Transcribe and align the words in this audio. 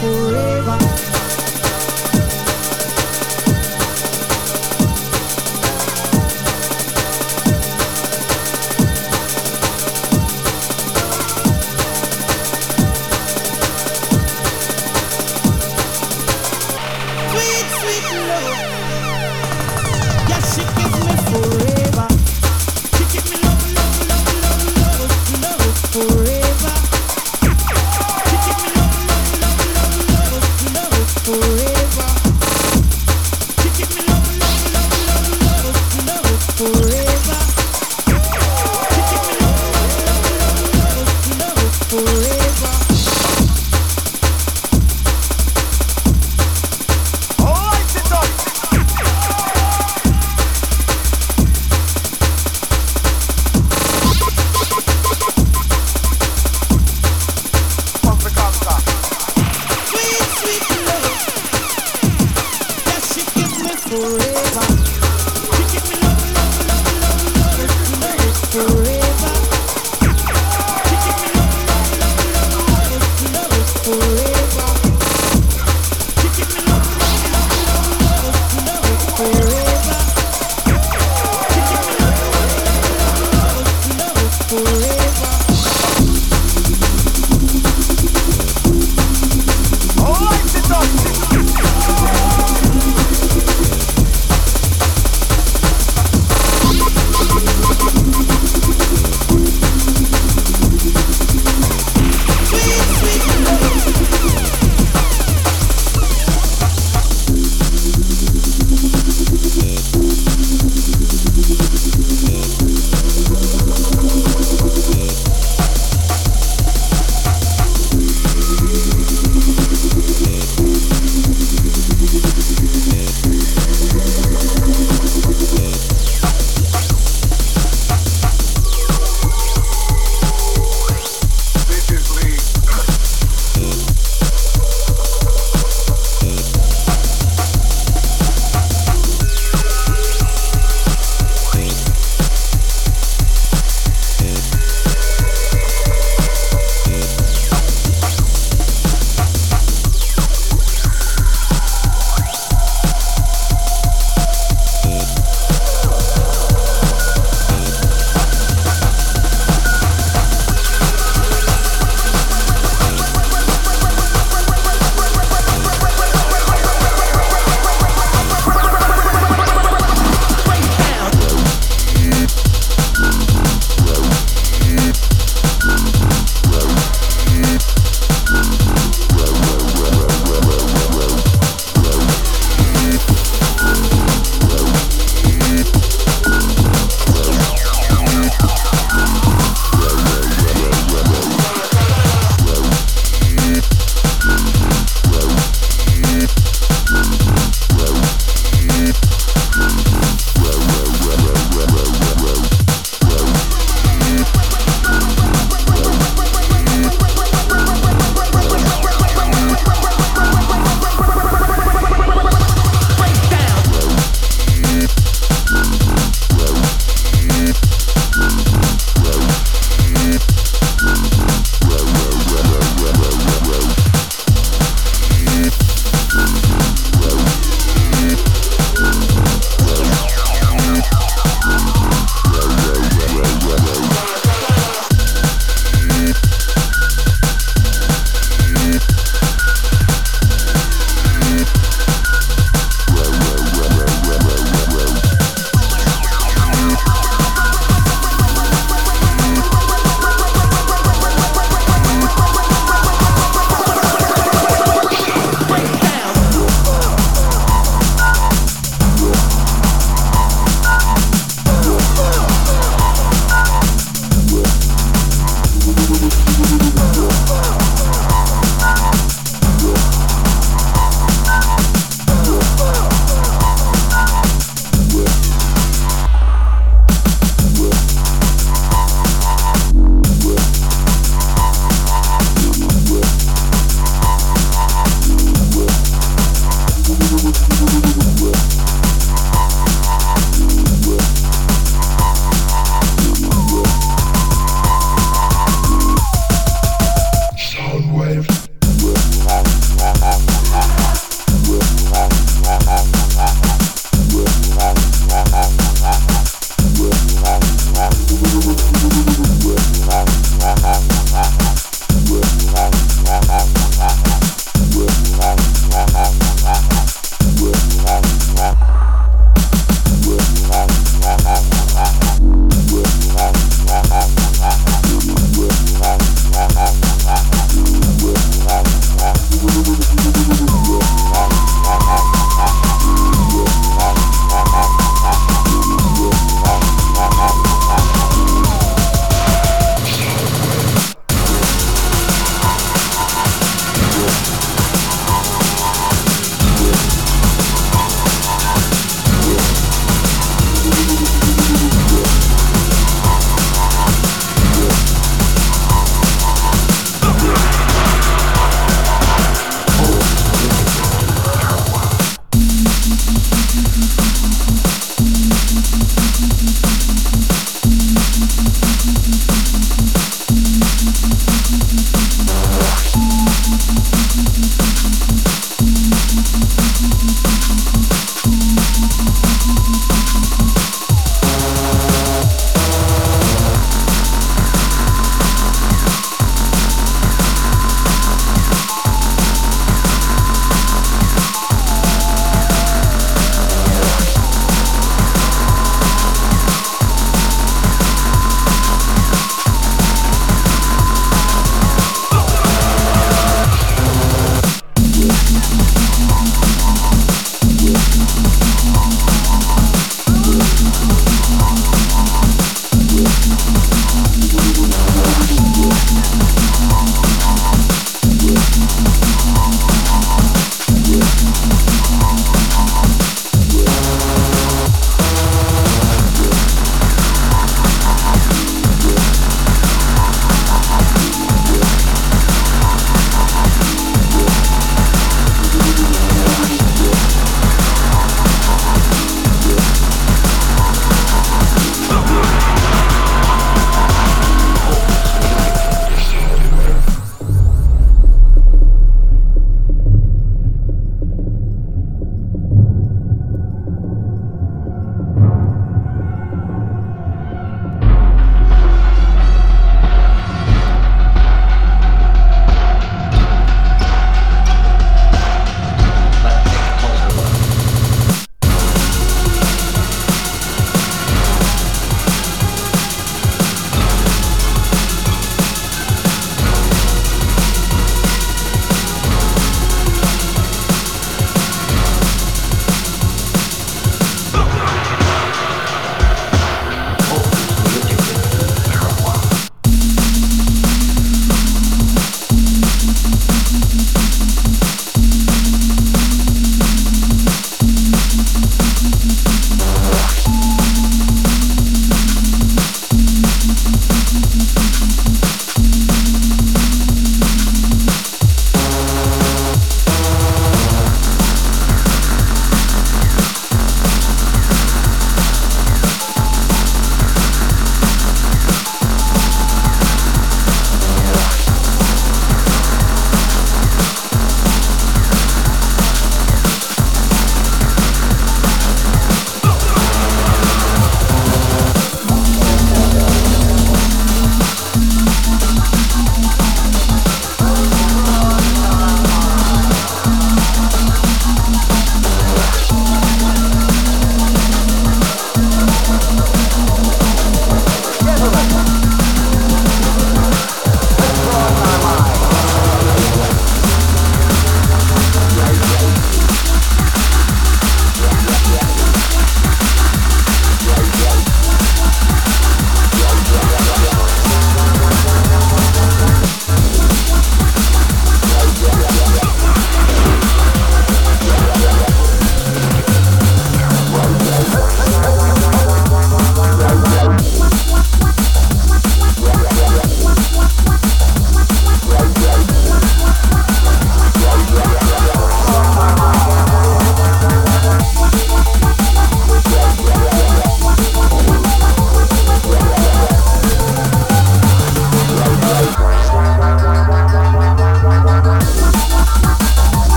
for 0.00 0.29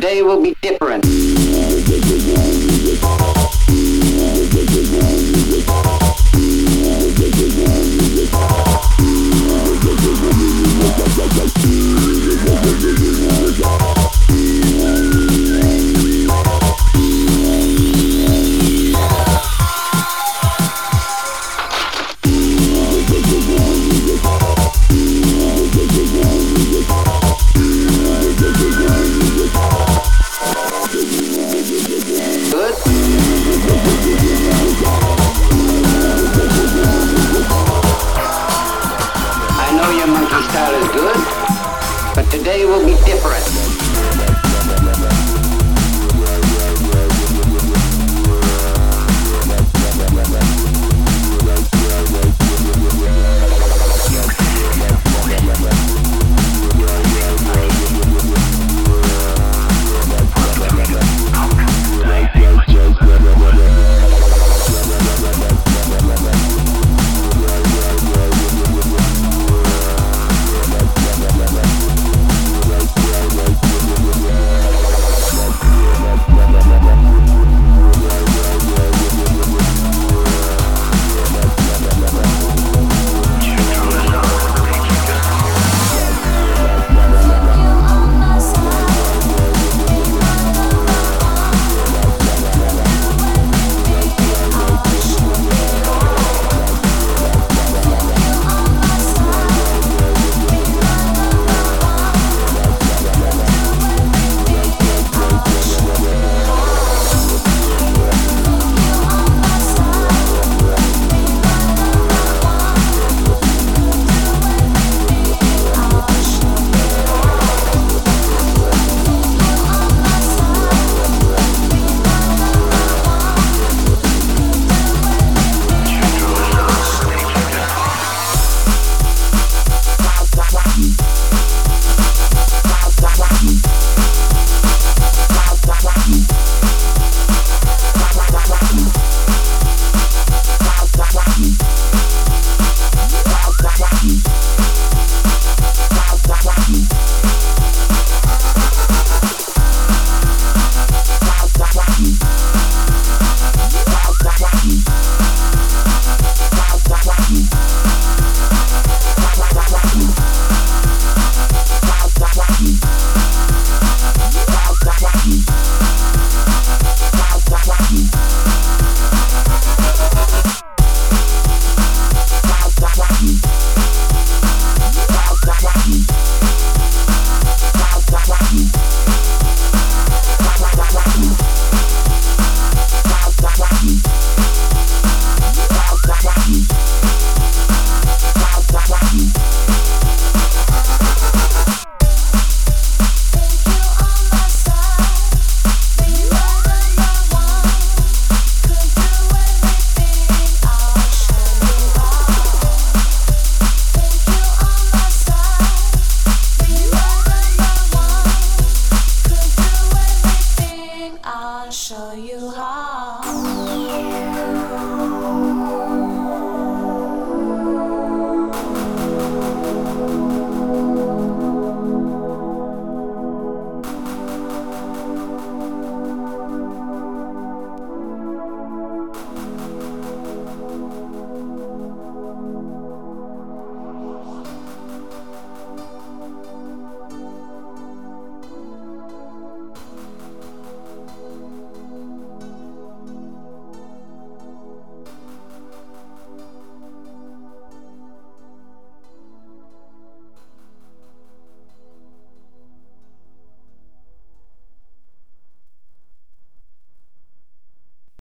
today 0.04 0.20
will 0.20 0.42
be 0.42 0.54
different. 0.60 1.53